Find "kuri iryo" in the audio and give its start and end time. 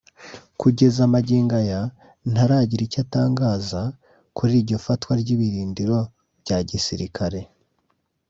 4.37-4.77